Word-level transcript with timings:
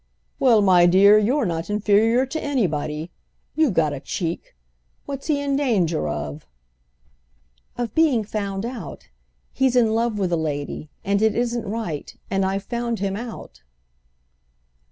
"Well, 0.39 0.63
my 0.63 0.87
dear, 0.87 1.19
you're 1.19 1.45
not 1.45 1.69
inferior 1.69 2.25
to 2.25 2.43
anybody. 2.43 3.11
You've 3.55 3.75
got 3.75 3.93
a 3.93 3.99
cheek! 3.99 4.55
What's 5.05 5.27
he 5.27 5.39
in 5.39 5.55
danger 5.55 6.07
of?" 6.07 6.47
"Of 7.77 7.93
being 7.93 8.23
found 8.23 8.65
out. 8.65 9.09
He's 9.53 9.75
in 9.75 9.93
love 9.93 10.17
with 10.17 10.31
a 10.31 10.37
lady—and 10.37 11.21
it 11.21 11.35
isn't 11.35 11.69
right—and 11.69 12.43
I've 12.43 12.63
found 12.63 12.97
him 12.97 13.15
out." 13.15 13.61